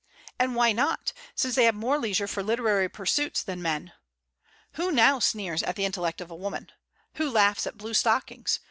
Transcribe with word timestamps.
And 0.39 0.55
why 0.55 0.71
not, 0.71 1.13
since 1.35 1.53
they 1.53 1.65
have 1.65 1.75
more 1.75 1.99
leisure 1.99 2.25
for 2.27 2.41
literary 2.41 2.89
pursuits 2.89 3.43
than 3.43 3.61
men? 3.61 3.93
Who 4.71 4.91
now 4.91 5.19
sneers 5.19 5.61
at 5.61 5.75
the 5.75 5.85
intellect 5.85 6.21
of 6.21 6.31
a 6.31 6.35
woman? 6.35 6.71
Who 7.17 7.29
laughs 7.29 7.67
at 7.67 7.77
blue 7.77 7.93
stockings? 7.93 8.57